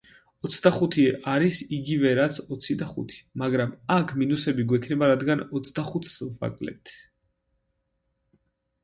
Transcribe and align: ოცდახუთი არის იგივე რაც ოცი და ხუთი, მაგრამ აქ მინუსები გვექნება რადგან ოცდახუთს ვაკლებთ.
ოცდახუთი 0.47 1.03
არის 1.33 1.57
იგივე 1.77 2.13
რაც 2.19 2.39
ოცი 2.55 2.75
და 2.79 2.87
ხუთი, 2.93 3.19
მაგრამ 3.41 3.75
აქ 3.97 4.13
მინუსები 4.21 4.65
გვექნება 4.71 5.11
რადგან 5.13 5.45
ოცდახუთს 5.61 6.17
ვაკლებთ. 6.39 6.95